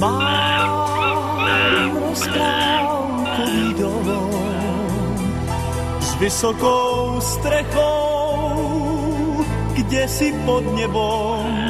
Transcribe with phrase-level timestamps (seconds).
[0.00, 0.36] Mám
[3.78, 4.06] dom
[6.00, 8.64] s vysokou strechou,
[9.76, 11.66] kde si pod nebom.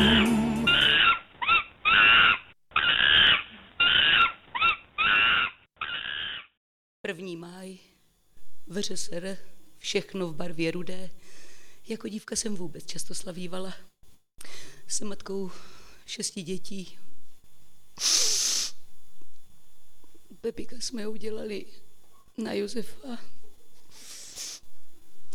[7.02, 7.78] První máj,
[8.66, 9.36] VŘSR,
[9.78, 11.10] všechno v barvě rudé.
[11.88, 13.74] Jako dívka jsem vůbec často slavívala.
[14.88, 15.50] Jsem matkou
[16.06, 16.98] šesti dětí.
[20.40, 21.66] Pepika jsme udělali
[22.38, 23.18] na Josefa.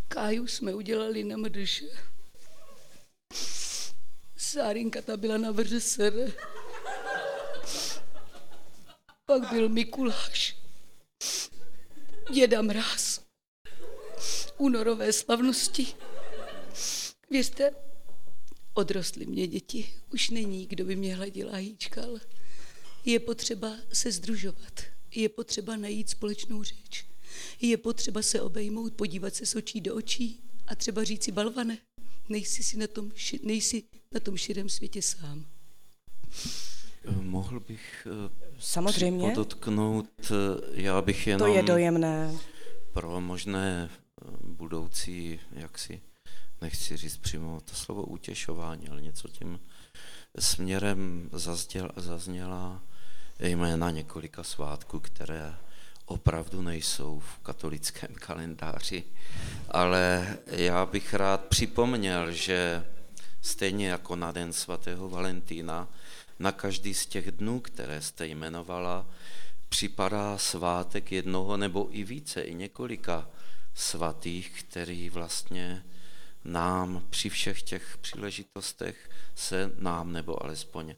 [0.08, 1.84] Káju jsme udělali na Mrš.
[4.38, 6.34] Sárinka ta byla na VŘSR.
[9.26, 10.58] Pak byl Mikuláš.
[12.34, 13.22] Děda Mráz.
[14.58, 15.88] Únorové slavnosti.
[17.30, 17.72] Věřte,
[18.74, 19.94] odrostly mě děti.
[20.14, 22.20] Už není, kdo by mě hladil a hýčkal.
[23.06, 24.82] Je potřeba se združovat.
[25.16, 27.06] Je potřeba najít společnou řeč.
[27.62, 31.78] Je potřeba se obejmout, podívat se s očí do očí a třeba říci balvane,
[32.30, 33.12] nejsi, si na tom,
[33.44, 35.46] nejsi na tom širém světě sám.
[37.22, 38.30] Mohl bych eh,
[38.60, 39.30] Samozřejmě.
[39.30, 40.36] podotknout, eh,
[40.72, 41.50] já bych jenom...
[41.50, 42.38] To je dojemné.
[42.94, 46.02] Pro možné eh, budoucí, jaksi,
[46.62, 49.60] nechci říct přímo to slovo utěšování, ale něco tím
[50.40, 52.84] směrem zazděl, zazněla
[53.50, 55.56] jména několika svátků, které
[56.06, 59.04] opravdu nejsou v katolickém kalendáři,
[59.70, 62.86] ale já bych rád připomněl, že
[63.42, 65.88] stejně jako na den svatého Valentína,
[66.40, 69.06] na každý z těch dnů, které jste jmenovala,
[69.70, 73.30] připadá svátek jednoho nebo i více, i několika
[73.74, 75.84] svatých, který vlastně
[76.46, 80.96] nám při všech těch příležitostech se nám, nebo alespoň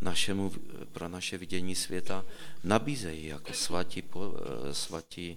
[0.00, 0.52] našemu,
[0.92, 2.24] pro naše vidění světa
[2.64, 4.34] nabízejí jako svatí, po,
[4.72, 5.36] svatí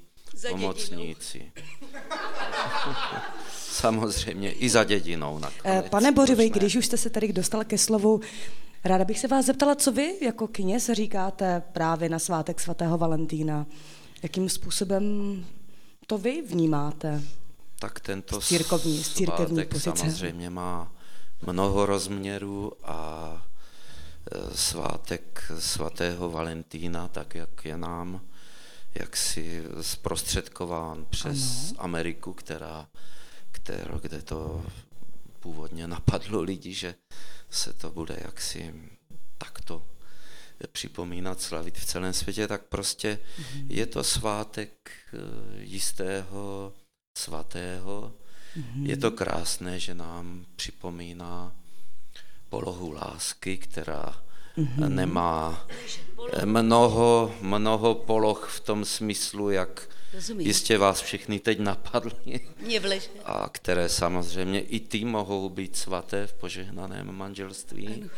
[0.50, 1.52] pomocníci.
[3.72, 5.86] Samozřejmě i za dědinou nakonec.
[5.86, 8.22] Eh, pane Bořivej, když už jste se tady dostal ke slovu,
[8.84, 13.66] ráda bych se vás zeptala, co vy jako kněz říkáte právě na svátek svatého Valentína.
[14.24, 15.03] Jakým způsobem
[16.08, 17.22] to vy vnímáte?
[17.80, 19.90] Tak tento z církovní, z církevní svátek pozice.
[19.96, 20.91] samozřejmě má
[21.47, 23.49] mnoho rozměrů a
[24.56, 28.22] svátek svatého Valentína, tak jak je nám
[28.95, 31.84] jaksi zprostředkován přes ano.
[31.84, 32.88] Ameriku, která,
[33.51, 34.66] která, kde to
[35.40, 36.95] původně napadlo lidi, že
[37.50, 38.73] se to bude jaksi
[39.38, 39.85] takto
[40.72, 43.66] připomínat, slavit v celém světě, tak prostě mm-hmm.
[43.69, 45.17] je to svátek e,
[45.61, 46.73] jistého
[47.17, 48.13] svatého.
[48.57, 48.85] Mm-hmm.
[48.85, 51.56] Je to krásné, že nám připomíná
[52.50, 54.24] polohu lásky, která
[54.58, 54.90] mm-hmm.
[54.90, 55.68] nemá
[56.46, 60.48] mnoho, mnoho poloh v tom smyslu, jak Rozumím.
[60.48, 62.40] jistě vás všechny teď napadly.
[63.26, 67.88] A které samozřejmě i ty mohou být svaté v požehnaném manželství.
[67.88, 68.09] Ano.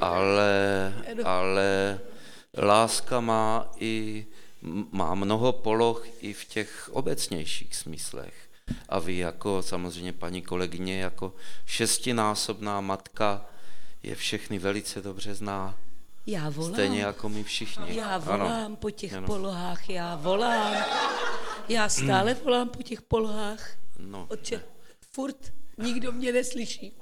[0.00, 1.22] Ale, ano.
[1.26, 2.00] ale
[2.58, 4.26] láska má i
[4.90, 8.45] má mnoho poloh i v těch obecnějších smyslech.
[8.88, 11.34] A vy jako samozřejmě paní kolegyně, jako
[11.66, 13.46] šestinásobná matka
[14.02, 15.78] je všechny velice dobře zná.
[16.26, 16.72] Já volám.
[16.72, 17.96] Stejně jako my všichni.
[17.96, 18.76] Já volám ano.
[18.76, 19.26] po těch ano.
[19.26, 20.74] polohách, já volám.
[21.68, 23.70] Já stále volám po těch polohách.
[23.98, 24.26] No.
[24.30, 24.62] Otče,
[25.10, 26.92] furt nikdo mě neslyší.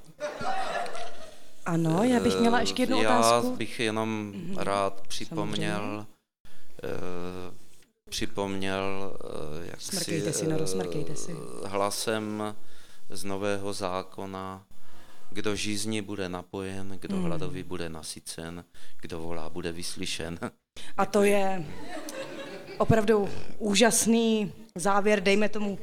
[1.67, 3.51] Ano, já bych měla ještě jednu já otázku.
[3.51, 4.59] Já bych jenom mm-hmm.
[4.59, 6.07] rád připomněl,
[6.85, 7.55] uh,
[8.11, 11.37] připomněl uh, jak smrkejte si, no, smrkejte si.
[11.65, 12.55] hlasem
[13.11, 14.65] z Nového zákona,
[15.31, 17.23] kdo žízní bude napojen, kdo mm.
[17.23, 18.65] hladový bude nasycen,
[19.01, 20.39] kdo volá bude vyslyšen.
[20.97, 21.67] A to je
[22.79, 23.29] opravdu
[23.59, 25.79] úžasný závěr, dejme tomu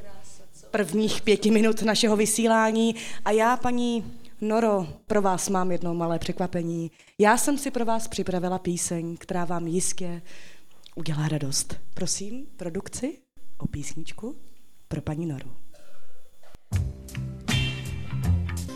[0.70, 2.94] prvních pěti minut našeho vysílání.
[3.24, 6.90] A já, paní Noro, pro vás mám jedno malé překvapení.
[7.18, 10.22] Já jsem si pro vás připravila píseň, která vám jistě
[10.94, 11.76] udělá radost.
[11.94, 13.18] Prosím, produkci
[13.58, 14.36] o písničku
[14.88, 15.50] pro paní Noru.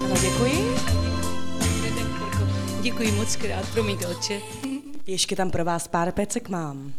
[0.04, 0.74] Ano, děkuji.
[2.82, 4.40] Děkuji moc krát, promiňte, oče.
[5.06, 6.92] Ještě tam pro vás pár pecek mám.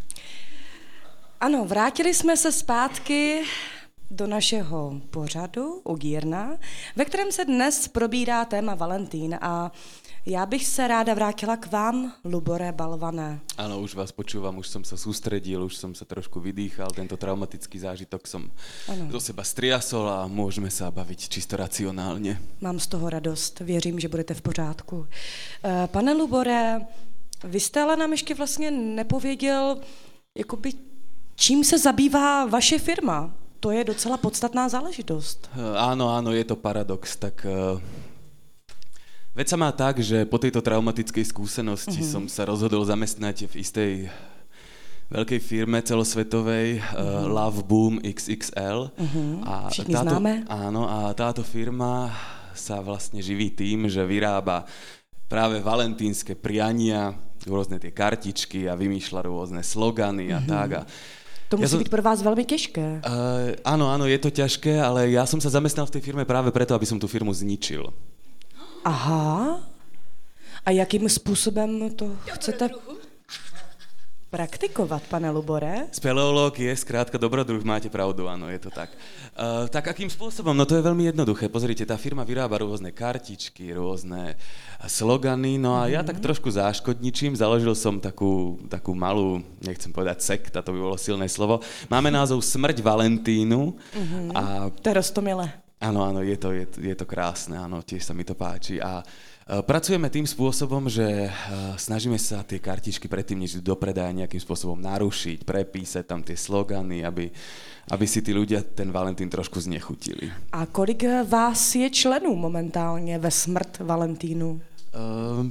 [1.40, 3.44] Ano, vrátili jsme se zpátky
[4.12, 6.58] do našeho pořadu u Gírna,
[6.96, 9.72] ve kterém se dnes probírá téma Valentín a
[10.27, 13.39] já bych se ráda vrátila k vám, Lubore Balvané.
[13.57, 17.79] Ano, už vás počúvam, už jsem se soustředil, už jsem se trošku vydýchal, tento traumatický
[17.79, 18.51] zážitok som
[18.91, 19.06] ano.
[19.07, 22.41] do seba striasol a můžeme se bavit čisto racionálně.
[22.62, 25.07] Mám z toho radost, věřím, že budete v pořádku.
[25.63, 26.81] Eh, pane Lubore,
[27.44, 29.77] Vy jste ale nám ještě vlastně nepověděl,
[30.38, 30.73] jakoby,
[31.35, 33.31] čím se zabývá vaše firma.
[33.59, 35.50] To je docela podstatná záležitost.
[35.77, 37.18] Áno, áno, je to paradox.
[37.18, 37.81] Tak uh,
[39.38, 42.10] Veď sa má tak, že po tejto traumatickej skúsenosti uh-huh.
[42.10, 43.92] som sa rozhodol zamestnať v istej
[45.13, 46.98] veľkej firme celosvetovej uh-huh.
[46.98, 48.89] uh, Love Boom XXL.
[48.89, 49.45] Uh-huh.
[49.45, 50.42] A Všichni táto, známe.
[50.50, 52.10] Áno, a táto firma
[52.57, 54.66] sa vlastne živí tým, že vyrába
[55.30, 57.13] práve valentínske priania,
[57.45, 60.50] rôzne tie kartičky a vymýšľa rôzne slogany a uh-huh.
[60.50, 60.69] tak.
[60.74, 60.83] A
[61.45, 63.06] to musí ja som, byť pre vás veľmi ťažké.
[63.06, 66.50] Uh, áno, áno, je to ťažké, ale ja som sa zamestnal v tej firme práve
[66.50, 67.94] preto, aby som tú firmu zničil.
[68.88, 69.60] Aha.
[70.66, 72.69] A jakým způsobem to chcete
[74.30, 75.88] praktikovat, pane Lubore?
[75.92, 78.92] Speleolog je zkrátka dobrodruh, máte pravdu, áno, je to tak.
[79.36, 80.56] Uh, tak akým spôsobom?
[80.56, 81.51] No to je veľmi jednoduché.
[81.51, 84.39] Pozrite, tá firma vyrába rôzne kartičky, rôzne
[84.88, 85.95] slogany, no a mm-hmm.
[85.95, 90.95] ja tak trošku záškodničím, založil som takú, takú malú, nechcem povedať sekta, to by bolo
[90.95, 91.60] silné slovo.
[91.92, 93.75] Máme názov Smrť Valentínu.
[93.75, 94.31] Mm-hmm.
[94.31, 94.72] A...
[94.72, 95.67] To je roztomilé.
[95.77, 98.81] Áno, áno, je to, je, je to krásne, áno, tiež sa mi to páči.
[98.81, 104.09] A uh, pracujeme tým spôsobom, že uh, snažíme sa tie kartičky predtým, než do predaja
[104.09, 107.29] nejakým spôsobom narušiť, prepísať tam tie slogany, aby,
[107.94, 110.33] aby si tí ľudia ten Valentín trošku znechutili.
[110.50, 114.62] A kolik e, vás je členů momentálně ve Smrt Valentínu?
[114.97, 115.45] Uh,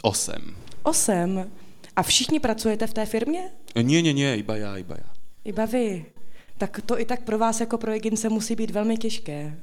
[0.00, 0.56] osem.
[0.82, 1.44] Osem?
[1.96, 3.52] A všichni pracujete v té firmě?
[3.76, 5.08] Nie, nie, nie, iba ja, iba ja.
[5.44, 6.17] Iba vy
[6.58, 9.58] tak to i tak pro vás jako pro jedince musí být velmi těžké.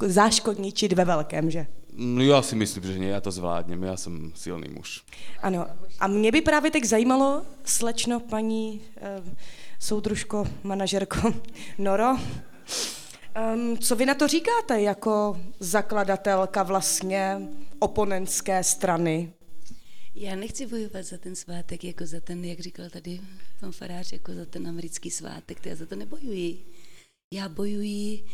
[0.00, 1.66] záškodničit ve velkém, že?
[1.92, 5.04] No já si myslím, že ne, já to zvládnem, já jsem silný muž.
[5.42, 5.66] Ano,
[6.00, 9.22] a mě by právě tak zajímalo, slečno paní eh,
[9.78, 11.34] soudružko, manažerko
[11.78, 17.40] Noro, um, co vy na to říkáte jako zakladatelka vlastně
[17.78, 19.32] oponentské strany
[20.20, 23.20] já nechci bojovat za ten svátek, jako za ten, jak říkal tady
[23.60, 26.58] pan farář, jako za ten americký svátek, to já za to nebojuji.
[27.34, 28.24] Já bojuji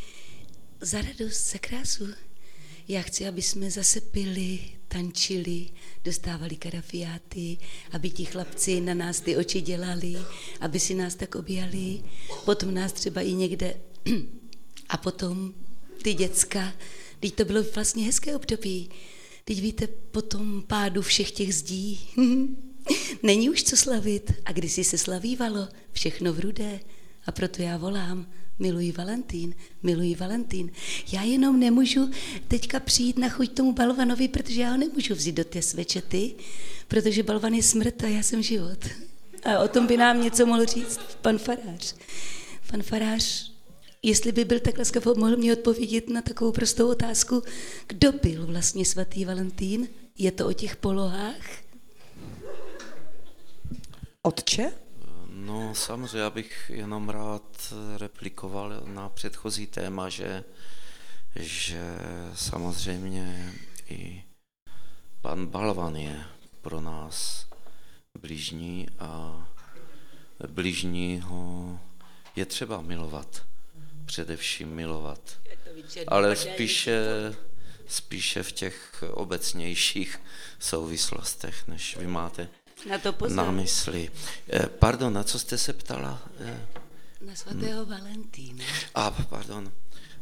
[0.80, 2.06] za radost, za krásu.
[2.88, 4.58] Já chci, aby jsme zase pili,
[4.88, 5.68] tančili,
[6.04, 7.58] dostávali karafiáty,
[7.92, 10.14] aby ti chlapci na nás ty oči dělali,
[10.60, 12.02] aby si nás tak objali,
[12.44, 13.80] potom nás třeba i někde
[14.88, 15.54] a potom
[16.02, 16.74] ty děcka,
[17.20, 18.90] teď to bylo vlastně hezké období,
[19.44, 22.00] Teď víte, po tom pádu všech těch zdí
[23.22, 24.32] není už co slavit.
[24.44, 26.80] A kdysi se slavívalo všechno v rudé.
[27.26, 28.26] A proto já volám,
[28.58, 30.70] miluji Valentín, miluji Valentín.
[31.12, 32.10] Já jenom nemůžu
[32.48, 36.34] teďka přijít na chuť tomu balvanovi, protože já ho nemůžu vzít do té svečety,
[36.88, 38.88] protože balvan je smrt a já jsem život.
[39.44, 41.94] A o tom by nám něco mohl říct pan farář.
[42.70, 43.53] Pan farář
[44.04, 47.42] jestli by byl tak laskav, mohl mě odpovědět na takovou prostou otázku,
[47.86, 49.88] kdo byl vlastně svatý Valentín?
[50.18, 51.64] Je to o těch polohách?
[54.22, 54.72] Otče?
[55.28, 60.44] No samozřejmě, já bych jenom rád replikoval na předchozí téma, že,
[61.36, 61.82] že
[62.34, 63.52] samozřejmě
[63.88, 64.24] i
[65.20, 66.24] pan Balvan je
[66.62, 67.46] pro nás
[68.20, 69.44] blížní a
[70.48, 71.80] blížního
[72.36, 73.53] je třeba milovat
[74.06, 75.38] především milovat.
[76.06, 76.98] Ale spíše,
[77.88, 80.20] spíše v těch obecnějších
[80.58, 82.48] souvislostech, než vy máte
[82.88, 83.36] na, to pozor.
[83.36, 84.10] na mysli.
[84.52, 86.22] Eh, pardon, na co jste se ptala?
[86.40, 86.66] Eh,
[87.20, 88.64] na svatého Valentína.
[88.94, 89.72] A, pardon.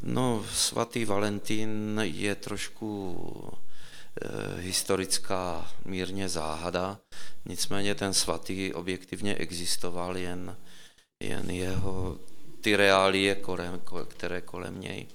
[0.02, 3.16] No, svatý Valentín je trošku
[4.22, 6.98] eh, historická mírně záhada,
[7.44, 10.56] nicméně ten svatý objektivně existoval, jen,
[11.20, 12.18] jen jeho
[12.62, 13.36] ty reálie,
[14.08, 15.06] které kolem něj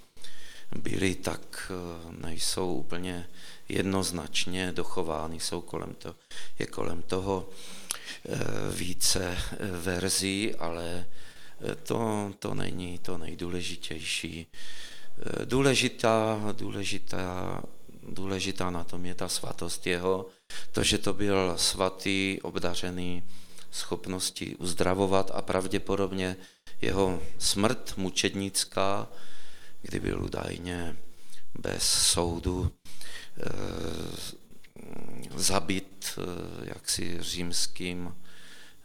[0.76, 3.28] byly, tak eh, nejsou úplně
[3.70, 5.40] jednoznačně dochovány.
[5.40, 6.16] Jsou kolem to,
[6.60, 8.38] je kolem toho eh,
[8.76, 11.06] více eh, verzí, ale
[11.84, 14.48] to, to není to nejdůležitější.
[15.46, 17.62] Důležitá, důležitá,
[18.04, 20.26] důležitá na tom je ta svatost jeho,
[20.72, 23.24] to, že to byl svatý, obdařený
[23.72, 26.38] schopnosti uzdravovat a pravděpodobně
[26.82, 29.08] jeho smrt mučednická,
[29.82, 30.96] kdy byl údajně
[31.60, 32.72] bez soudu
[33.38, 34.38] e,
[35.36, 38.16] zabit e, jaksi římským,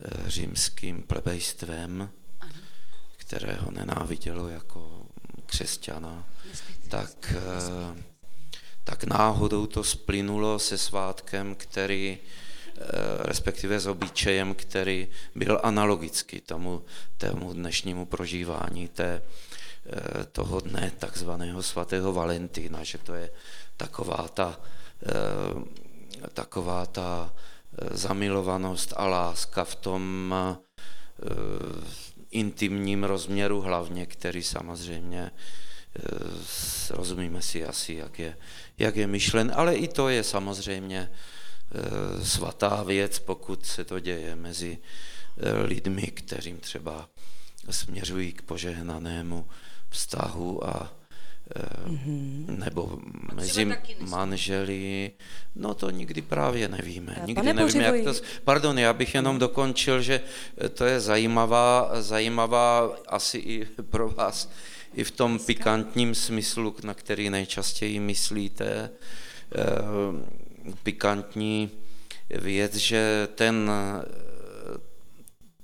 [0.05, 2.11] e, římským plebejstvem,
[3.17, 5.07] které ho nenávidělo jako
[5.47, 6.29] křesťana,
[6.89, 8.03] tak, e,
[8.85, 12.19] tak náhodou to splynulo se svátkem, který
[13.19, 16.83] respektive s obyčejem, který byl analogický tomu,
[17.19, 23.31] tomu dnešnímu prožívání té, eh, toho dne takzvaného svatého Valentína, že to je
[23.77, 24.61] taková ta
[25.07, 25.83] eh,
[26.35, 27.35] taková ta
[27.91, 30.35] zamilovanost a láska v tom
[32.31, 35.31] intimním rozměru hlavně, který samozřejmě
[36.91, 38.37] rozumíme si asi, jak je,
[38.79, 41.11] jak je myšlen, ale i to je samozřejmě
[42.23, 44.79] svatá věc, pokud se to děje mezi
[45.65, 47.09] lidmi, kterým třeba
[47.71, 49.47] směřují k požehnanému
[49.91, 50.93] vztahu a
[51.87, 52.59] mm-hmm.
[52.59, 52.99] nebo
[53.33, 55.11] mezi manželi,
[55.55, 57.17] no to nikdy právě nevíme.
[57.27, 58.15] Nikdy nevíme, jak to...
[58.45, 60.21] Pardon, já bych jenom dokončil, že
[60.75, 64.51] to je zajímavá, zajímavá asi i pro vás,
[64.95, 68.91] i v tom pikantním smyslu, na který nejčastěji myslíte,
[70.83, 71.71] pikantní
[72.31, 73.71] věc, že ten,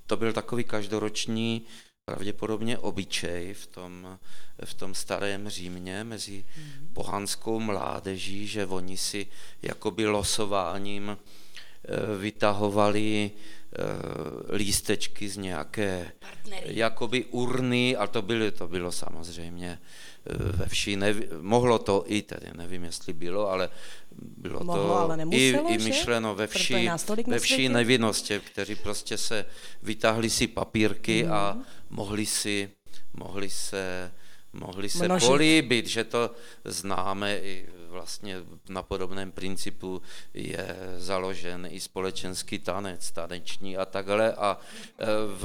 [0.06, 1.66] to byl takový každoroční
[2.08, 4.18] pravděpodobně obyčej v tom,
[4.64, 6.88] v tom starém Římě mezi mm.
[6.92, 9.26] pohanskou mládeží, že oni si
[9.62, 16.78] jakoby losováním eh, vytahovali eh, lístečky z nějaké Partnery.
[16.78, 22.22] jakoby urny, a to bylo, to bylo samozřejmě eh, ve vší, nevi, mohlo to i,
[22.22, 23.68] tedy nevím, jestli bylo, ale
[24.12, 26.88] bylo Mohlo, to ale nemuselo, i, i myšleno ve vší,
[27.26, 29.46] ve vší nevinnosti, kteří prostě se
[29.82, 31.32] vytáhli si papírky mm.
[31.32, 31.58] a
[31.90, 32.70] mohli si,
[33.14, 34.12] mohli se,
[34.52, 36.30] mohli se políbit, že to
[36.64, 37.66] známe i
[37.98, 38.36] vlastně
[38.68, 40.02] na podobném principu
[40.34, 44.58] je založen i společenský tanec, taneční a takhle a
[44.98, 45.44] e, v,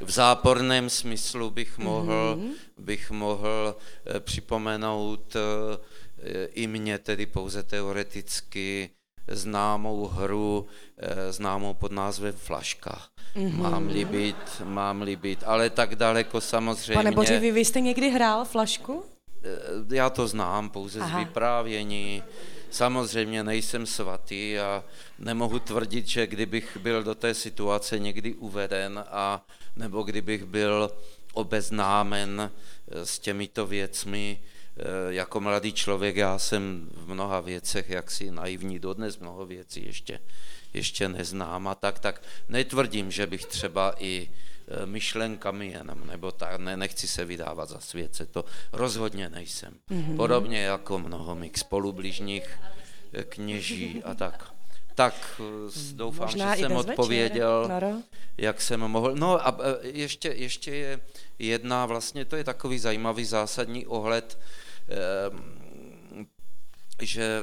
[0.00, 2.54] v záporném smyslu bych mohl, mm-hmm.
[2.78, 5.40] bych mohl e, připomenout e,
[6.46, 8.90] i mě tedy pouze teoreticky
[9.28, 10.66] známou hru,
[11.30, 13.02] známou pod názvem Flaška.
[13.36, 13.56] Mm-hmm.
[13.56, 16.94] Mám-li být, mám-li být, ale tak daleko samozřejmě.
[16.94, 19.11] Pane Boři, vy, vy jste někdy hrál flašku?
[19.44, 21.20] Eh, já to znám pouze Aha.
[21.20, 22.22] z vyprávění.
[22.70, 24.84] Samozřejmě nejsem svatý a
[25.18, 29.46] nemohu tvrdit, že kdybych byl do té situace někdy uveden a
[29.76, 30.90] nebo kdybych byl
[31.32, 34.40] obeznámen eh, s těmito věcmi,
[34.76, 40.20] eh, jako mladý člověk já jsem v mnoha věcech jaksi naivní, dodnes mnoho věcí ještě
[40.74, 44.30] ještě neznám a tak, tak netvrdím, že bych třeba i
[44.84, 49.74] myšlenkami jenom, nebo tak, ne, nechci se vydávat za světce, to rozhodně nejsem.
[49.90, 50.16] Mm-hmm.
[50.16, 52.58] Podobně jako mnoho mých spolubližních
[53.12, 54.52] e, kněží a tak.
[54.94, 57.94] Tak e, doufám, Možná že jsem odpověděl, večer,
[58.38, 59.14] jak jsem mohl.
[59.14, 61.00] No a ještě, ještě je
[61.38, 64.38] jedna, vlastně to je takový zajímavý zásadní ohled,
[67.02, 67.42] že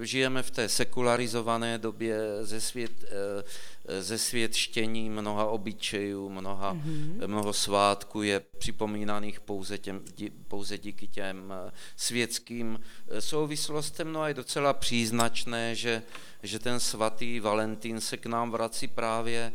[0.00, 7.26] eh, žijeme v té sekularizované době ze, svět, eh, ze světštění mnoha obyčejů, mnoha, mm-hmm.
[7.26, 10.00] mnoho svátků je připomínaných pouze, těm,
[10.48, 12.80] pouze díky těm eh, světským
[13.18, 14.12] souvislostem.
[14.12, 16.02] No a je docela příznačné, že,
[16.42, 19.52] že ten svatý Valentín se k nám vrací právě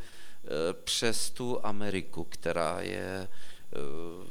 [0.83, 3.27] přes tu Ameriku, která je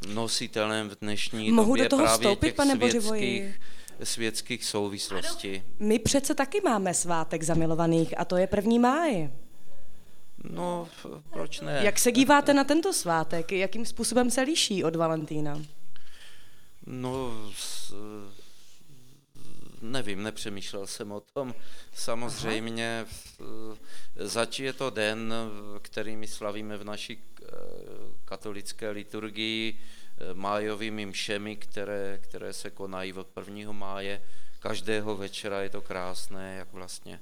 [0.08, 3.54] nositelem v dnešní Mohu době do toho právě vstoupit, těch pane světských, Bořivoji?
[4.02, 5.62] Světských souvislostí.
[5.78, 9.30] My přece taky máme svátek zamilovaných a to je první máj.
[10.50, 10.88] No,
[11.30, 11.80] proč ne?
[11.82, 13.52] Jak se díváte na tento svátek?
[13.52, 15.62] Jakým způsobem se liší od Valentína?
[16.86, 17.32] No,
[19.82, 21.54] nevím, nepřemýšlel jsem o tom.
[21.94, 23.06] Samozřejmě
[24.16, 25.34] zač je to den,
[25.82, 27.46] který my slavíme v naší eh,
[28.24, 29.80] katolické liturgii,
[30.32, 33.72] májovými mšemi, které, které se konají od 1.
[33.72, 34.22] máje.
[34.58, 37.20] Každého večera je to krásné, jak vlastně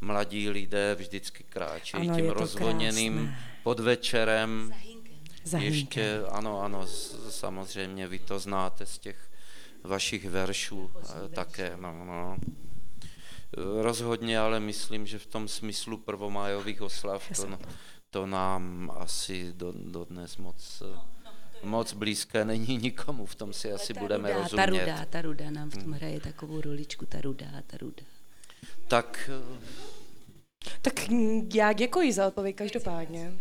[0.00, 3.60] mladí lidé vždycky kráčí ano, tím rozvoněným krásné.
[3.62, 4.74] podvečerem.
[5.44, 6.02] Zahínkem.
[6.02, 6.86] Ještě, ano, ano,
[7.30, 9.30] samozřejmě vy to znáte z těch
[9.84, 11.76] vašich veršů eh, také.
[11.76, 12.36] No, no.
[13.82, 17.58] Rozhodně, ale myslím, že v tom smyslu prvomájových oslav to,
[18.10, 21.15] to nám asi do, do dnes moc eh,
[21.62, 24.66] moc blízké není nikomu, v tom si asi ta budeme ruda, rozumět.
[24.66, 25.92] Ta ruda, ta ruda nám v tom hmm.
[25.92, 28.02] hraje takovou roličku, ta ruda, ta ruda.
[28.88, 29.30] Tak...
[30.82, 30.94] Tak
[31.54, 33.32] já děkuji za odpověď každopádně.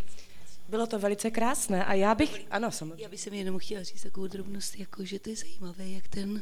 [0.70, 3.04] Bylo to velice krásné a já bych, ano, samozřejmě.
[3.04, 6.42] Já bych se jenom chtěla říct takovou drobnost, jako že to je zajímavé, jak ten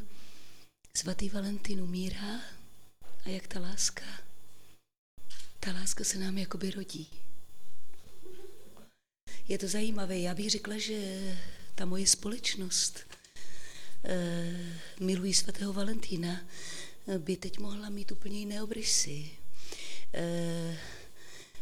[0.98, 2.39] svatý Valentín umírá
[3.25, 4.03] a jak ta láska,
[5.60, 7.08] ta láska se nám jakoby rodí.
[9.48, 10.20] Je to zajímavé.
[10.20, 10.98] Já bych řekla, že
[11.75, 13.00] ta moje společnost
[14.03, 16.42] eh, milují svatého Valentína
[17.08, 19.30] eh, by teď mohla mít úplně jiné obrysy.
[20.13, 20.77] Eh,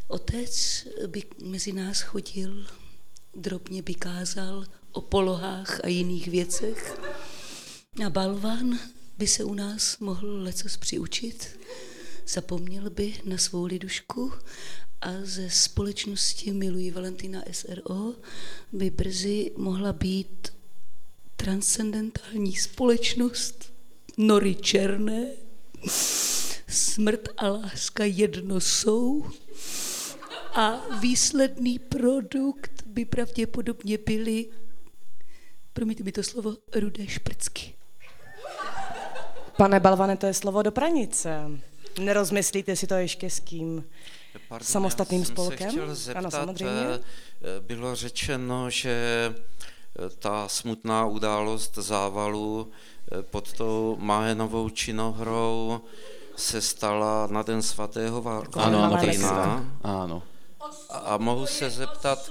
[0.08, 2.66] otec by mezi nás chodil,
[3.34, 6.98] drobně by kázal o polohách a jiných věcech
[8.06, 8.78] a balvan
[9.18, 11.58] by se u nás mohl lecos přiučit
[12.26, 14.32] zapomněl by na svou lidušku
[15.02, 18.14] a ze společnosti Milují Valentína SRO
[18.72, 20.52] by brzy mohla být
[21.36, 23.72] transcendentální společnost
[24.16, 25.26] Nory Černé,
[26.68, 29.26] smrt a láska jedno jsou
[30.54, 34.46] a výsledný produkt by pravděpodobně byly,
[35.72, 37.74] promiňte mi to slovo, rudé šprcky.
[39.56, 41.50] Pane Balvane, to je slovo do pranice.
[42.00, 43.84] Nerozmyslíte si to ještě s kým?
[44.48, 45.58] Pardon, samostatným já jsem spolkem?
[45.70, 46.70] Se chtěl zeptat, Ano, samozřejmě.
[46.80, 47.00] eh,
[47.60, 48.94] Bylo řečeno, že
[49.34, 52.70] eh, ta smutná událost závalu
[53.12, 55.80] eh, pod tou Mahenovou činohrou
[56.36, 59.28] se stala na den svatého áno, presne Valentína.
[59.28, 59.62] tak.
[59.84, 60.22] Áno.
[60.90, 62.30] A, a mohu se zeptat,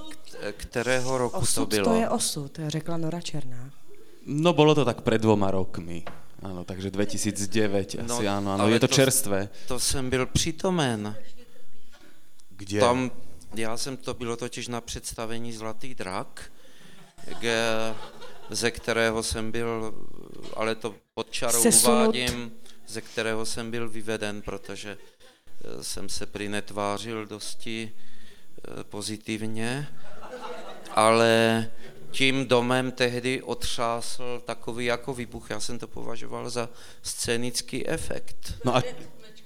[0.58, 1.86] kterého roku to Osud bylo?
[1.86, 3.70] to je osud, řekla Nora Černá.
[4.25, 6.01] No bolo to tak pred dvoma rokmi.
[6.41, 8.65] Áno, takže 2009 asi áno, áno.
[8.65, 9.50] ale Je to čerstvé.
[9.70, 11.13] To jsem byl přítomen.
[12.62, 12.80] Kde?
[12.80, 13.12] Tam,
[13.56, 16.51] já jsem to, bylo totiž na představení Zlatý drak,
[17.39, 17.96] kde,
[18.50, 19.94] ze kterého jsem byl,
[20.53, 21.98] ale to pod čarou Sesunut.
[21.98, 22.51] uvádím,
[22.88, 29.88] ze kterého jsem byl vyveden, protože eh, jsem se prý netvářil dosti eh, pozitivně,
[30.91, 31.72] ale
[32.12, 36.70] tím domem tehdy otřásl takový jako výbuch, já jsem to považoval za
[37.01, 38.53] scénický efekt.
[38.65, 38.84] No a,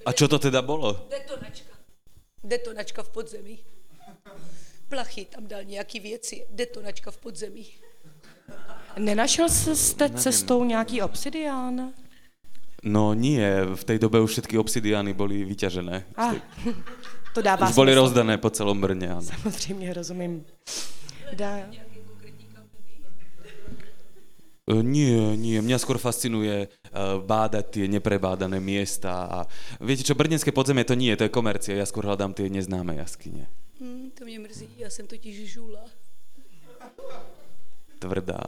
[0.06, 1.08] a čo to teda bolo?
[1.10, 1.75] Detonačka.
[2.46, 3.60] Detonačka v podzemí.
[4.90, 6.46] Plachy tam dal nějaký věci.
[6.52, 7.66] Detonačka v podzemí.
[8.98, 11.94] Nenašel jste cestou nějaký obsidián?
[12.86, 16.06] No nie, v tej dobe už všetky obsidiány boli vyťažené.
[16.14, 16.38] A,
[17.34, 17.96] to dává Už smysl.
[17.98, 19.26] rozdané po celom Brne, áno.
[19.26, 20.46] Samozřejmě rozumím.
[21.34, 21.66] Dá...
[24.66, 29.38] E, Nie, nie, mňa skôr fascinuje uh, bádať tie neprebádané miesta a
[29.78, 33.46] viete čo, brněnské podzemie to nie, to je komercie, ja skôr hľadám tie neznáme jaskyne.
[33.80, 35.86] Hmm, to mě mrzí, já jsem totiž žula.
[38.00, 38.42] Tvrdá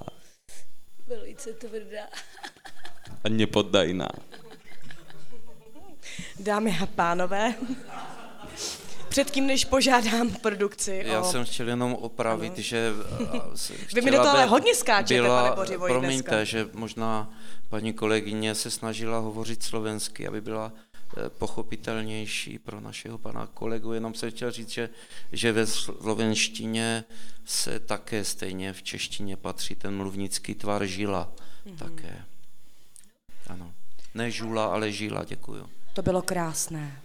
[1.07, 2.07] Velice tvrdá.
[3.23, 4.09] a nepoddajná.
[6.39, 7.53] Dámy a pánové,
[9.23, 11.31] předtím, než požádám produkci Já o...
[11.31, 12.61] jsem chtěl jenom opravit, ano.
[12.61, 12.91] že...
[13.55, 16.43] s- Vy mi do toho ale hodně skáčete, byla, pane Bořivoji, Promiňte, dneska.
[16.43, 17.33] že možná
[17.69, 20.71] paní kolegyně se snažila hovořit slovensky, aby byla
[21.17, 23.93] eh, pochopitelnější pro našeho pana kolegu.
[23.93, 24.89] Jenom jsem chtěl říct, že,
[25.31, 27.03] že ve slovenštině
[27.45, 31.31] se také stejně v češtině patří ten mluvnický tvar žila.
[31.65, 31.75] Mhm.
[31.75, 31.79] Mm-hmm.
[31.79, 32.21] Také.
[33.47, 33.73] Ano.
[34.15, 35.69] Ne žula, ale žila, děkuju.
[35.93, 37.01] To bylo krásné.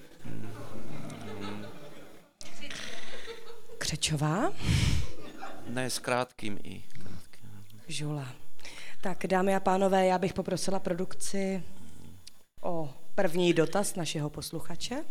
[3.93, 4.53] Křečová,
[5.67, 6.83] Ne, s krátkým i.
[6.93, 7.51] Krátkým.
[7.89, 8.29] žula.
[9.01, 11.63] Tak, dámy a pánové, já bych poprosila produkci
[12.63, 15.05] o první dotaz našeho posluchače.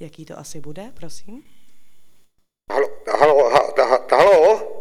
[0.00, 1.42] Jaký to asi bude, prosím?
[2.72, 4.72] Halo, halo, ha, ha, halo,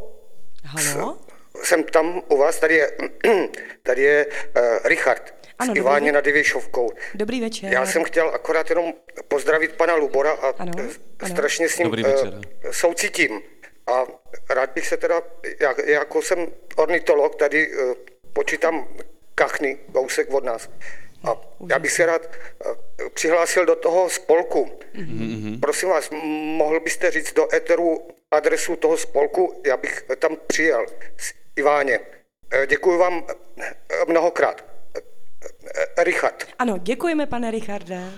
[0.63, 1.17] Halo?
[1.63, 2.91] jsem tam u vás, tady je,
[3.83, 6.89] tady je uh, Richard Ano, Iváně nad Divěšovkou.
[7.15, 7.73] Dobrý večer.
[7.73, 8.93] Já jsem chtěl akorát jenom
[9.27, 10.81] pozdravit pana Lubora a Ano, eh,
[11.19, 11.33] ano.
[11.35, 12.33] strašně s ním Dobrý eh, večer.
[12.71, 13.41] soucítím.
[13.87, 14.03] A
[14.49, 15.21] rád bych se teda,
[15.59, 17.95] jak, jako jsem ornitolog, tady eh,
[18.33, 18.87] počítám
[19.35, 20.69] kachny, kousek od nás.
[21.29, 22.29] A já bych se rád
[23.13, 24.79] přihlásil do toho spolku.
[24.93, 25.59] Mhm.
[25.59, 26.09] Prosím vás,
[26.57, 30.85] mohl byste říct do Eteru adresu toho spolku, já bych tam přijel
[31.17, 31.99] s Iváně.
[32.67, 33.27] Děkuji vám
[34.07, 34.65] mnohokrát.
[36.03, 36.43] Richard.
[36.59, 38.11] Ano, děkujeme, pane Richarde.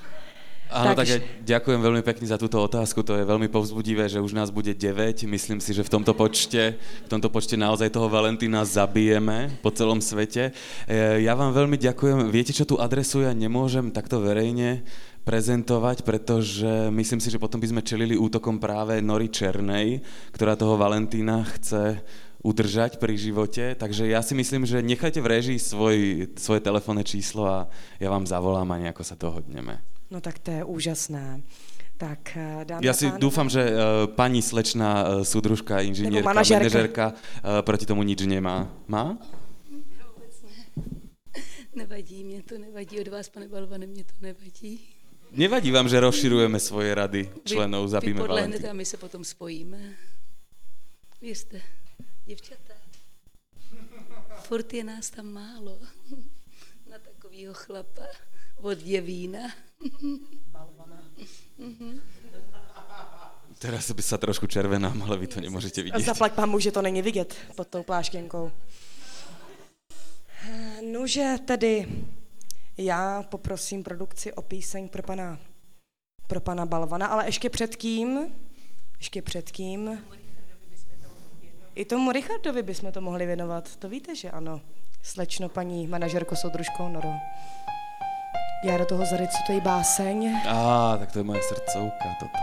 [0.65, 4.17] Áno, Takže- tak ja ďakujem veľmi pekne za túto otázku, to je veľmi povzbudivé, že
[4.17, 8.09] už nás bude 9, myslím si, že v tomto počte, v tomto počte naozaj toho
[8.09, 10.57] Valentína zabijeme po celom svete.
[10.89, 14.81] E, Ja vám veľmi ďakujem, viete čo tú adresu ja nemôžem takto verejne
[15.21, 20.01] prezentovať, pretože myslím si, že potom by sme čelili útokom práve Nory Černej,
[20.33, 22.01] ktorá toho Valentína chce
[22.45, 27.49] udržať pri živote, takže ja si myslím, že nechajte v režii svoj, svoje telefónne číslo
[27.49, 27.59] a
[27.97, 29.81] ja vám zavolám a nejako sa dohodneme.
[30.13, 31.41] No tak to je úžasné.
[31.97, 36.21] Tak, eh, dámy Ja a si pánové, dúfam, že uh, pani slečná uh, súdružka, inžinierka,
[36.21, 36.61] Nebo manažérka.
[36.67, 38.67] manažerka uh, proti tomu nič nemá.
[38.85, 39.17] Má?
[41.75, 44.79] Nevadí, mě to nevadí od vás, pane Balvane, mě to nevadí.
[45.31, 48.71] Nevadí vám, že rozširujeme svoje rady členov vy Zabíme podlehnete Valentína?
[48.71, 49.79] a my se potom spojíme.
[51.21, 51.61] Věřte,
[52.25, 52.73] děvčata,
[54.41, 55.79] furt je nás tam málo
[56.91, 58.05] na takovýho chlapa
[58.61, 59.51] od Jevína.
[63.59, 66.05] Teraz by sa trošku červenám, ale vy to nemôžete vidieť.
[66.05, 68.51] Zaplať pámu, že to není vidět pod tou pláštěnkou.
[70.91, 71.87] Nože tedy
[72.77, 75.39] já poprosím produkci o píseň pro pana
[76.27, 78.19] pro pana Balvana, ale ještě předtím,
[78.97, 80.01] ještě předtím,
[81.75, 83.75] i tomu Richardovi bychom to mohli věnovat.
[83.75, 84.61] To víte, že ano.
[85.03, 87.13] Slečno paní manažerko soudružko Noro.
[88.63, 90.41] Já do toho zarecituji báseň.
[90.47, 92.39] Á, tak to je moje srdcovka, toto.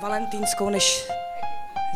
[0.00, 1.08] Valentínskou, než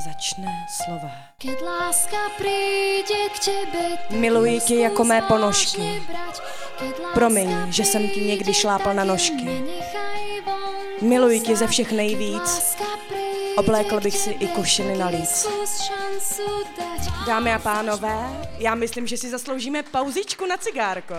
[0.04, 1.10] začne slova.
[1.38, 6.02] Keď láska príde k tebe, Miluji tě jako mé ponožky.
[7.14, 9.64] Promiň, že jsem ti někdy tak na nožky.
[11.02, 12.76] Miluji tě ze všech Keď nejvíc.
[13.56, 15.46] Oblékl bych si i tak na líc.
[17.26, 21.14] Dámy a pánové, já myslím, že si zasloužíme pauzičku na cigárko.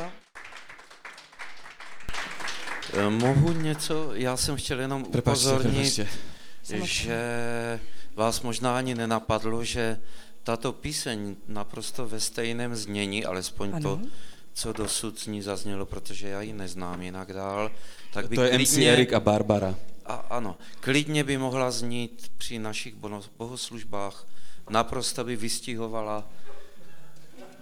[2.93, 6.07] Eh, Mohu něco, já jsem chtěl jenom upozornit, prepačte.
[6.87, 7.19] že
[8.15, 9.99] vás možná ani nenapadlo, že
[10.43, 13.81] tato píseň naprosto ve stejném znění, alespoň Ano.
[13.81, 14.01] to,
[14.53, 17.71] co dosud z ní zaznělo, protože já ji neznám jinak dál,
[18.13, 19.75] tak by To je MC klidně, Erik a Barbara.
[20.05, 22.95] A, ano, klidně by mohla znít při našich
[23.37, 24.27] bohoslužbách,
[24.69, 26.29] naprosto by vystihovala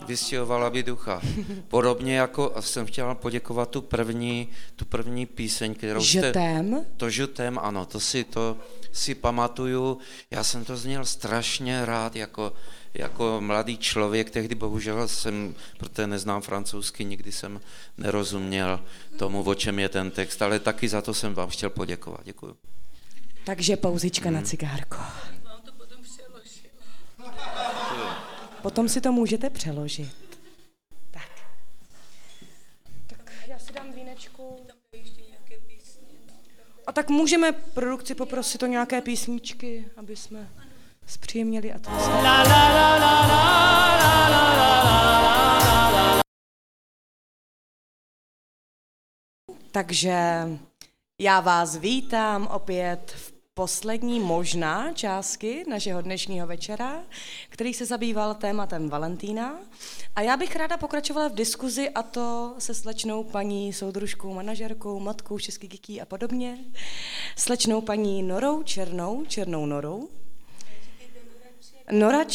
[0.08, 1.22] vystihovala by ducha.
[1.68, 6.22] Podobně jako a jsem chtěl poděkovat tu první, tu první píseň, kterou jste...
[6.22, 6.86] Žetém.
[6.98, 8.58] To žutem, ano, to si, to
[8.92, 9.98] si pamatuju.
[10.32, 12.54] Já jsem to zněl strašně rád jako,
[12.94, 17.62] jako mladý člověk, tehdy bohužel jsem, protože neznám francouzsky, nikdy jsem
[17.98, 18.80] nerozuměl
[19.18, 22.22] tomu, o čem je ten text, ale taky za to jsem vám chtěl poděkovat.
[22.24, 22.56] Děkuji.
[23.46, 24.98] Takže pauzička na cigárko.
[28.62, 30.40] Potom si to můžete přeložit.
[31.12, 31.30] Tak.
[33.08, 34.68] Tak já si dám vínečku.
[36.88, 40.50] A tak můžeme produkci poprosit o nějaké písničky, aby jsme
[41.08, 42.24] zpříjemnili atmosféru.
[49.72, 50.48] Takže
[51.22, 57.04] já vás vítám opět v poslední možná částky našeho dnešního večera,
[57.50, 59.60] který se zabýval tématem Valentína.
[60.16, 65.40] A já bych ráda pokračovala v diskuzi a to se slečnou paní soudružkou, manažerkou, matkou
[65.40, 66.58] Český kiký a podobně.
[67.38, 70.10] Slečnou paní Norou Černou, Černou Norou.
[71.92, 72.26] Nora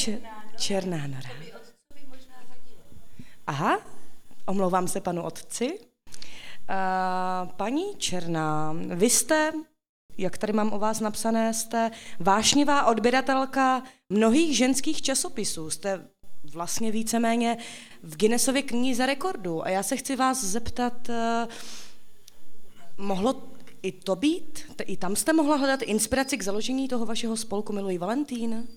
[0.57, 1.31] Černá Nora.
[3.47, 3.79] Aha,
[4.47, 5.79] omlouvám se panu otci.
[5.79, 9.53] Uh, paní Černá, vy jste,
[10.19, 15.71] jak tady mám o vás napsané, jste vášnivá odběratelka mnohých ženských časopisů.
[15.71, 16.09] Jste
[16.53, 17.59] vlastně víceméně
[18.03, 19.65] v Guinnessově knize rekordů.
[19.65, 21.15] A já se chci vás zeptat, uh,
[23.07, 23.43] mohlo
[23.83, 24.73] i to být?
[24.85, 28.69] I tam jste mohla hledat inspiraci k založení toho vašeho spolku Miluji Valentín?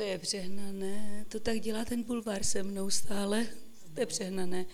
[0.00, 3.46] To je přehnané, to tak dělá ten bulvár se mnou stále.
[3.94, 4.66] To je přehnané.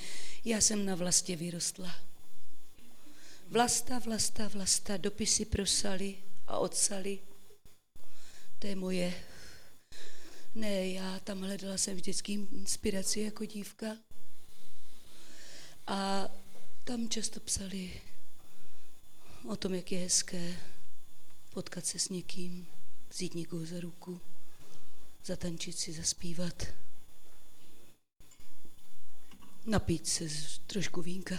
[0.45, 1.97] Já jsem na vlastě vyrostla.
[3.49, 7.19] Vlasta, vlasta, vlasta, dopisy prosali a odsali.
[8.59, 9.23] To je moje.
[10.55, 13.97] Ne, já tam hledala jsem vždycky inspiraci jako dívka.
[15.87, 16.29] A
[16.85, 18.01] tam často psali
[19.49, 20.57] o tom, jak je hezké
[21.55, 22.67] potkat se s někým,
[23.11, 24.21] vzít někoho za ruku,
[25.27, 26.67] zatančit si, zaspívat,
[29.67, 30.25] napít se
[30.67, 31.39] trošku vínka,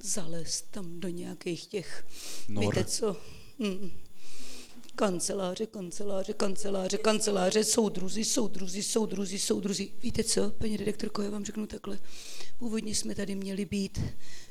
[0.00, 2.06] zalézt tam do nějakých těch,
[2.48, 2.64] Nor.
[2.64, 3.20] víte co,
[3.58, 3.90] mm,
[4.96, 9.88] kanceláře, kanceláře, kanceláře, kanceláře, soudruzi, soudruzi, soudruzi, soudruzi.
[10.02, 11.98] Víte co, paní redaktorko, já vám řeknu takhle.
[12.58, 14.00] Původně jsme tady měli být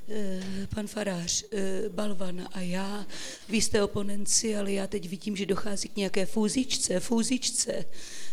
[0.10, 3.08] eh, pan farář, eh, Balvan a já.
[3.50, 7.86] Vy jste oponenci, ale já teď vidím, že dochází k nějaké fúzičce, fúzičce.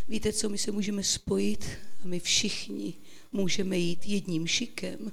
[0.09, 1.67] Víte co, my se můžeme spojit
[2.05, 2.95] a my všichni
[3.33, 5.13] můžeme jít jedním šikem.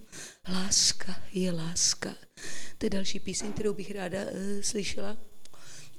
[0.53, 2.15] Láska je láska.
[2.77, 5.28] To je další píseň, kterou bych ráda uh, slyšela.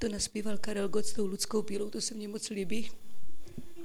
[0.00, 2.90] To naspíval Karel Gott s tou Ludskou bílou, to se mně moc líbí.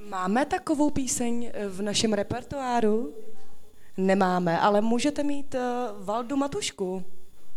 [0.10, 3.14] Máme takovou píseň eh, v našem repertoáru?
[3.98, 7.06] Nemáme, ale můžete mít uh, Valdu Matušku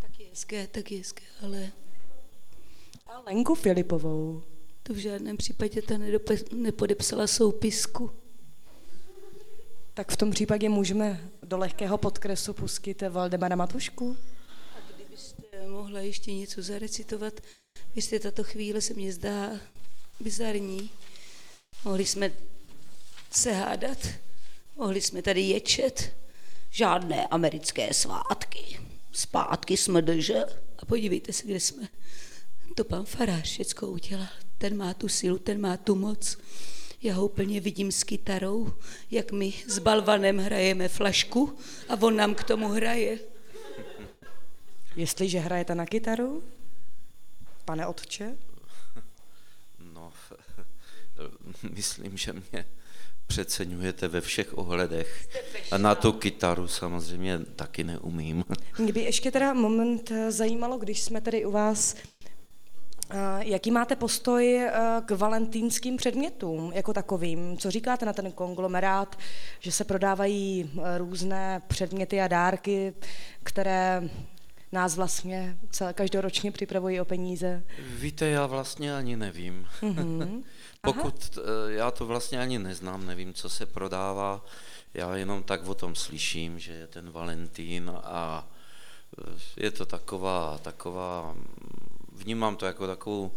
[0.01, 1.71] Tak je hezké, tak je hezké, ale
[3.07, 4.43] a Lenku Filipovou.
[4.83, 8.11] to v žádném případě ta nedope- nepodepsala soupisku.
[9.93, 14.17] Tak v tom případě můžeme do lehkého podkresu pustit Valdemara Matušku.
[14.75, 17.41] A kdybyste mohla ještě něco zarecitovat,
[17.95, 19.51] jste tato chvíle se mně zdá
[20.19, 20.89] bizarní.
[21.85, 22.31] Mohli jsme
[23.31, 24.07] se hádat,
[24.75, 26.15] mohli jsme tady ječet,
[26.71, 28.79] žádné americké svátky,
[29.11, 30.43] zpátky jsme drže
[30.79, 31.87] a podívejte se, kde jsme.
[32.75, 36.37] To pan Farář všecko udělal, ten má tu silu, ten má tu moc.
[37.01, 38.73] Já ho úplně vidím s kytarou,
[39.11, 41.57] jak my s balvanem hrajeme flašku
[41.89, 43.19] a on nám k tomu hraje.
[44.95, 46.43] Jestliže hrajete na kytaru,
[47.69, 48.37] pane otče?
[49.93, 50.11] No,
[51.75, 52.65] myslím, že mě
[53.27, 55.29] přeceňujete ve všech ohledech.
[55.71, 58.45] A na tu kytaru samozřejmě taky neumím.
[58.79, 63.95] Mě by ještě teda moment eh, zajímalo, když jsme tady u vás, eh, jaký máte
[63.95, 64.71] postoj eh,
[65.05, 67.57] k valentýnským předmětům jako takovým?
[67.57, 69.15] Co říkáte na ten konglomerát,
[69.59, 72.93] že se prodávají různé předměty a dárky,
[73.43, 74.09] které
[74.71, 77.63] nás vlastně celé, každoročně připravují o peníze?
[77.79, 79.67] Víte, já vlastně ani nevím.
[79.81, 80.43] Mm-hmm.
[80.81, 81.69] Pokud Aha.
[81.69, 84.45] já to vlastně ani neznám, nevím, co se prodává,
[84.93, 88.47] já jenom tak o tom slyším, že je ten Valentín a
[89.57, 91.35] je to taková, taková,
[92.13, 93.31] vnímám to jako takovou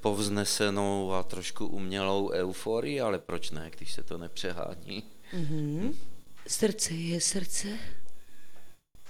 [0.00, 5.02] povznesenou a trošku umělou euforii, ale proč ne, když se to nepřehání.
[5.34, 5.94] Mm-hmm.
[6.46, 7.68] Srdce je srdce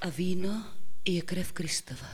[0.00, 0.64] a víno
[1.04, 2.06] je krev Kristova.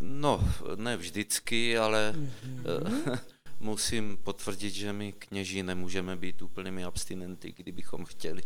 [0.00, 3.18] No, ne vždycky, ale mm-hmm.
[3.60, 8.42] musím potvrdit, že my kněží nemůžeme být úplnými abstinenty, kdybychom chtěli.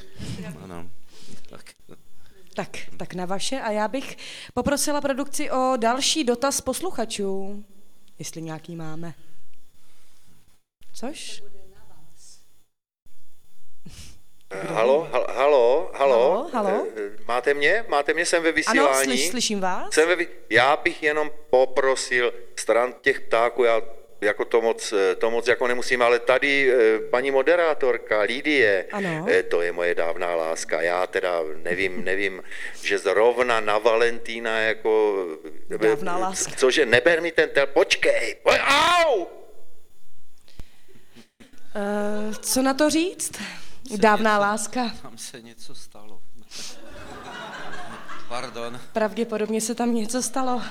[0.62, 0.90] ano,
[1.48, 1.74] tak.
[2.54, 3.60] Tak, tak na vaše.
[3.60, 4.16] A já bych
[4.54, 7.64] poprosila produkci o další dotaz posluchačů,
[8.18, 9.14] jestli nějaký máme.
[10.92, 11.42] Což?
[14.52, 16.86] Halo, halo, halo, halo, halo.
[17.28, 17.84] Máte mě?
[17.88, 18.26] Máte mě?
[18.26, 18.88] Jsem ve vysílání?
[18.88, 19.94] Ano, slyš, slyším vás.
[19.94, 23.80] Jsem ve, já bych jenom poprosil stran těch ptáků, já
[24.20, 29.26] jako to moc, to moc jako nemusím, ale tady eh, paní moderátorka Lidie, ano.
[29.28, 30.82] Eh, to je moje dávná láska.
[30.82, 32.42] Já teda nevím, nevím,
[32.82, 35.24] že zrovna na Valentína jako...
[35.74, 36.52] Eh, dávná láska.
[36.56, 39.26] Cože, neber mi ten tel, počkej, au!
[41.76, 43.32] Uh, co na to říct?
[43.90, 44.94] Dávná něco, láska.
[45.02, 46.20] Tam se něco stalo.
[48.28, 48.80] Pardon.
[48.92, 50.62] Pravděpodobně se tam něco stalo.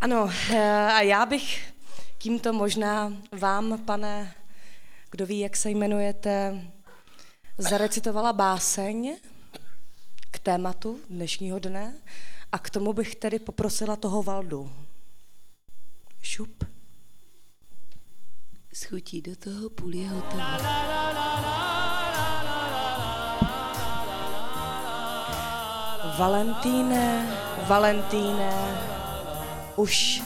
[0.00, 1.72] Ano, eh, a já bych
[2.18, 4.34] tímto možná vám, pane,
[5.10, 6.62] kdo ví, jak se jmenujete,
[7.58, 9.16] zarecitovala báseň
[10.30, 11.94] k tématu dnešního dne
[12.52, 14.72] a k tomu bych tedy poprosila toho Valdu.
[16.22, 16.73] Šup.
[18.76, 20.42] Schutí do toho půl je hotovo.
[26.18, 28.52] Valentíne, Valentíne,
[29.76, 30.22] už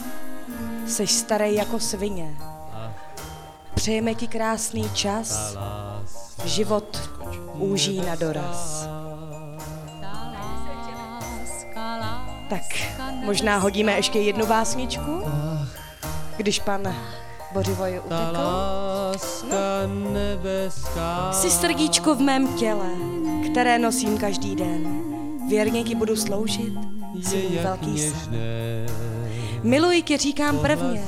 [0.87, 2.37] jsi starý jako svině.
[3.73, 5.57] Přejeme ti krásný čas,
[6.45, 7.09] život
[7.53, 8.87] úží na doraz.
[12.49, 12.61] Tak
[13.25, 15.23] možná hodíme ještě jednu básničku,
[16.37, 16.95] když pan
[17.53, 18.39] Bořivoj utekl.
[21.31, 22.89] Jsi srdíčko v mém těle,
[23.51, 25.01] které nosím každý den.
[25.49, 26.73] Věrně ti budu sloužit,
[27.23, 28.29] svůj velký sen.
[29.63, 31.03] Miluji tě, říkám prvně,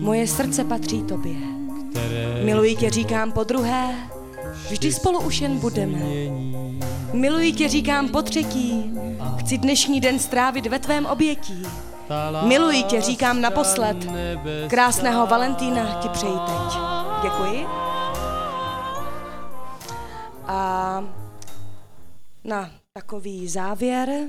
[0.00, 1.34] moje srdce patří tobě.
[2.44, 3.94] Miluji tě, říkám po druhé,
[4.70, 5.98] vždy spolu už jen budeme.
[7.12, 8.92] Miluji tě, říkám po třetí,
[9.38, 11.62] chci dnešní den strávit ve tvém obětí.
[12.46, 13.96] Miluji tě, říkám naposled,
[14.68, 16.78] krásného Valentína ti přeji teď.
[17.22, 17.66] Děkuji.
[20.46, 21.04] A
[22.44, 24.28] na takový závěr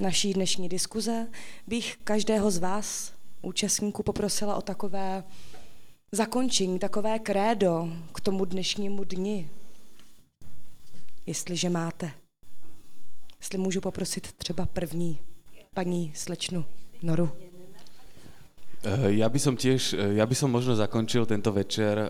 [0.00, 1.26] naší dnešní diskuze
[1.66, 5.24] bych každého z vás, účastníků, poprosila o takové
[6.12, 9.50] zakončení, takové krédo k tomu dnešnímu dni.
[11.26, 12.10] Jestliže máte.
[13.40, 15.18] Jestli můžu poprosit třeba první
[15.74, 16.64] paní slečnu
[16.98, 17.30] Noru.
[18.82, 22.08] Eh, ja by som tiež, eh, ja by som možno zakončil tento večer eh,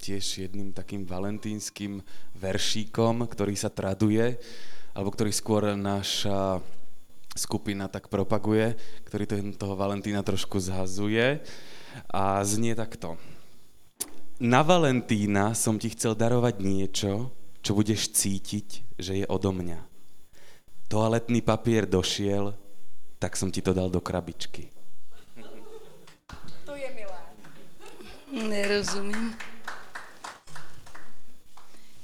[0.00, 2.00] tiež jedným takým valentínským
[2.40, 4.40] veršíkom, ktorý sa traduje,
[4.96, 6.64] alebo ktorý skôr naša
[7.36, 8.76] skupina tak propaguje,
[9.08, 11.40] ktorý to, toho Valentína trošku zhazuje
[12.12, 13.16] a znie takto.
[14.40, 17.32] Na Valentína som ti chcel darovať niečo,
[17.64, 19.80] čo budeš cítiť, že je odo mňa.
[20.92, 22.52] Toaletný papier došiel,
[23.22, 24.66] tak som ti to dal do krabičky.
[26.66, 27.22] To je milé.
[28.48, 29.38] Nerozumím.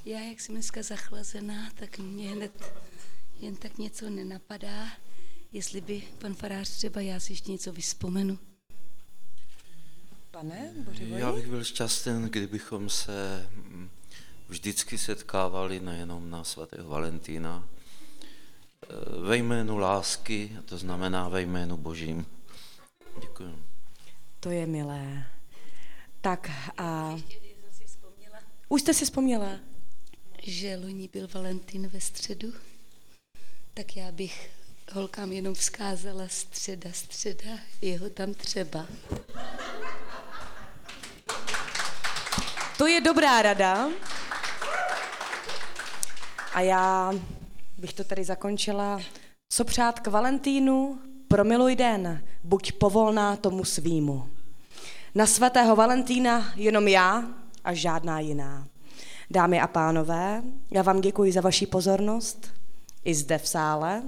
[0.05, 2.73] Já, jak jsem dneska zachlazená, tak mě hned
[3.39, 4.87] jen tak něco nenapadá.
[5.51, 8.39] Jestli by pan farář třeba já si ještě něco vyspomenu.
[10.31, 11.21] Pane Bořivoji?
[11.21, 13.89] Já bych byl šťastný, kdybychom se mm,
[14.47, 17.67] vždycky setkávali nejenom na svatého Valentína,
[19.27, 22.25] ve jménu lásky, to znamená ve jménu Božím.
[23.21, 23.63] Děkuji.
[24.39, 25.25] To je milé.
[26.21, 27.17] Tak a...
[28.69, 29.49] Už jste si vzpomněla?
[30.43, 32.53] Že loni byl Valentín ve středu,
[33.73, 34.49] tak já bych
[34.93, 38.85] holkám jenom vzkázala středa, středa, jeho tam třeba.
[42.77, 43.89] To je dobrá rada.
[46.53, 47.13] A já
[47.79, 49.01] bych to tady zakončila.
[49.49, 54.29] Co přát k Valentínu, promiluj den, buď povolná tomu svýmu.
[55.15, 57.23] Na svatého Valentína jenom já
[57.63, 58.67] a žádná jiná.
[59.31, 62.53] Dámy a pánové, já vám děkuji za vaši pozornost
[63.03, 64.03] i zde v sále,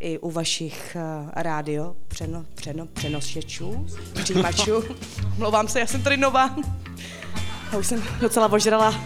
[0.00, 3.86] i u vašich uh, rádio přeno, přeno, přenošečů,
[4.22, 4.84] přijímačů.
[5.38, 6.56] Mluvám se, já jsem tady nová.
[7.72, 9.04] Já už jsem docela ožrala.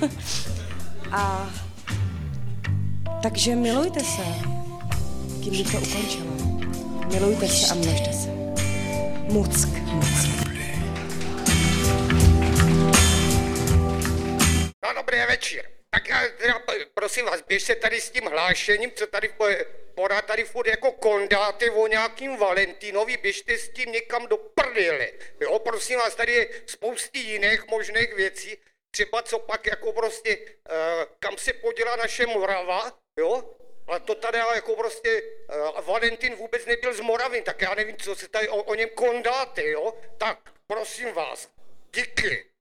[1.12, 1.50] A
[3.22, 4.22] takže milujte se.
[5.44, 6.26] Tím bych to ukončila.
[7.12, 8.28] Milujte se a množte se.
[9.32, 10.46] Muck, muck.
[14.84, 15.70] No dobrý večer.
[15.90, 16.62] Tak já teda,
[16.94, 19.46] prosím vás, běžte tady s tím hlášením, co tady po-
[19.94, 25.08] podá tady furt jako kondáty o nějakým Valentínovi, běžte s tím někam do prdele.
[25.40, 28.56] Jo, prosím vás, tady je spousty jiných možných věcí,
[28.90, 33.54] třeba co pak jako prostě, uh, kam se poděla naše Morava, jo,
[33.86, 38.14] ale to tady jako prostě uh, Valentín vůbec nebyl z Moravy, tak já nevím, co
[38.14, 41.48] se tady o, o něm kondáte, jo, tak prosím vás,
[41.94, 42.55] díky.